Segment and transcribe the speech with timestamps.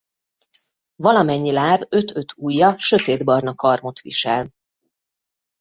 [0.95, 4.51] Valamennyi láb öt-öt ujja sötétbarna karmot visel.